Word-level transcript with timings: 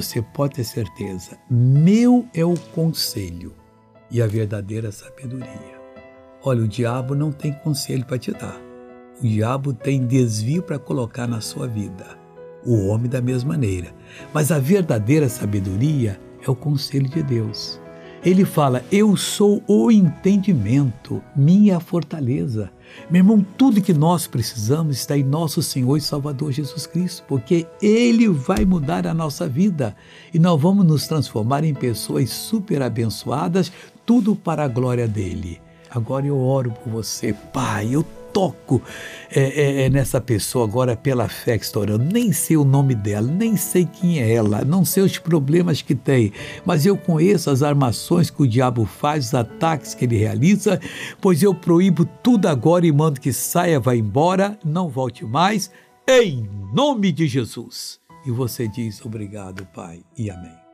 você 0.00 0.22
pode 0.22 0.54
ter 0.54 0.64
certeza, 0.64 1.38
meu 1.50 2.26
é 2.34 2.44
o 2.44 2.54
conselho 2.74 3.54
e 4.10 4.20
a 4.20 4.26
verdadeira 4.26 4.90
sabedoria. 4.90 5.80
Olha, 6.42 6.62
o 6.62 6.68
diabo 6.68 7.14
não 7.14 7.30
tem 7.30 7.52
conselho 7.52 8.04
para 8.04 8.18
te 8.18 8.32
dar. 8.32 8.58
O 9.22 9.26
diabo 9.26 9.74
tem 9.74 10.06
desvio 10.06 10.62
para 10.62 10.78
colocar 10.78 11.26
na 11.26 11.40
sua 11.40 11.66
vida. 11.66 12.18
O 12.64 12.86
homem 12.86 13.10
da 13.10 13.20
mesma 13.20 13.50
maneira. 13.50 13.94
Mas 14.32 14.50
a 14.50 14.58
verdadeira 14.58 15.28
sabedoria 15.28 16.18
é 16.42 16.50
o 16.50 16.56
conselho 16.56 17.08
de 17.08 17.22
Deus. 17.22 17.78
Ele 18.24 18.44
fala: 18.44 18.84
Eu 18.92 19.16
sou 19.16 19.62
o 19.66 19.90
entendimento, 19.90 21.22
minha 21.34 21.80
fortaleza. 21.80 22.70
Meu 23.08 23.20
irmão, 23.20 23.46
tudo 23.56 23.80
que 23.80 23.94
nós 23.94 24.26
precisamos 24.26 24.96
está 24.96 25.16
em 25.16 25.22
nosso 25.22 25.62
Senhor 25.62 25.96
e 25.96 26.00
Salvador 26.00 26.52
Jesus 26.52 26.86
Cristo, 26.86 27.24
porque 27.28 27.66
Ele 27.80 28.28
vai 28.28 28.64
mudar 28.64 29.06
a 29.06 29.14
nossa 29.14 29.48
vida 29.48 29.96
e 30.34 30.38
nós 30.38 30.60
vamos 30.60 30.84
nos 30.84 31.06
transformar 31.06 31.64
em 31.64 31.72
pessoas 31.72 32.30
super 32.30 32.82
abençoadas, 32.82 33.72
tudo 34.04 34.34
para 34.34 34.64
a 34.64 34.68
glória 34.68 35.06
dele. 35.06 35.60
Agora 35.90 36.26
eu 36.26 36.38
oro 36.38 36.70
por 36.70 36.90
você, 36.90 37.32
Pai. 37.52 37.88
Eu 37.92 38.04
toco 38.32 38.82
é, 39.30 39.40
é, 39.40 39.82
é, 39.82 39.90
nessa 39.90 40.20
pessoa 40.20 40.64
agora 40.64 40.96
pela 40.96 41.28
fé 41.28 41.58
que 41.58 41.64
está 41.64 41.80
orando. 41.80 42.04
Nem 42.04 42.32
sei 42.32 42.56
o 42.56 42.64
nome 42.64 42.94
dela, 42.94 43.26
nem 43.26 43.56
sei 43.56 43.84
quem 43.84 44.20
é 44.20 44.32
ela, 44.32 44.64
não 44.64 44.84
sei 44.84 45.02
os 45.02 45.18
problemas 45.18 45.82
que 45.82 45.94
tem, 45.94 46.32
mas 46.64 46.86
eu 46.86 46.96
conheço 46.96 47.50
as 47.50 47.62
armações 47.62 48.30
que 48.30 48.42
o 48.42 48.46
diabo 48.46 48.84
faz, 48.84 49.26
os 49.26 49.34
ataques 49.34 49.94
que 49.94 50.04
ele 50.04 50.16
realiza, 50.16 50.80
pois 51.20 51.42
eu 51.42 51.54
proíbo 51.54 52.04
tudo 52.22 52.46
agora 52.46 52.86
e 52.86 52.92
mando 52.92 53.20
que 53.20 53.32
saia, 53.32 53.80
vá 53.80 53.94
embora, 53.94 54.58
não 54.64 54.88
volte 54.88 55.24
mais, 55.24 55.70
em 56.08 56.48
nome 56.72 57.12
de 57.12 57.26
Jesus. 57.26 58.00
E 58.26 58.30
você 58.30 58.68
diz 58.68 59.04
obrigado, 59.04 59.66
Pai, 59.74 60.02
e 60.16 60.30
amém. 60.30 60.69